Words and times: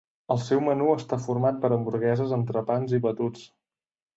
El 0.35 0.39
seu 0.43 0.61
menú 0.67 0.87
està 0.93 1.19
format 1.27 1.61
per 1.65 1.71
hamburgueses, 1.77 2.35
entrepans 2.39 2.97
i 3.01 3.05
batuts. 3.05 3.45